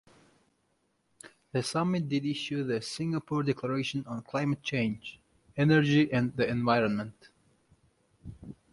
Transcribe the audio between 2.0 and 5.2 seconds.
did issue the Singapore Declaration on Climate Change,